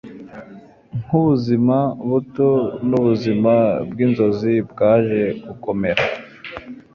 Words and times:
nkubuzima 1.03 1.77
buto 2.09 2.49
nubuzima 2.87 3.53
byinzozi 3.91 4.53
byaje 4.71 5.21
gukomera 5.45 6.03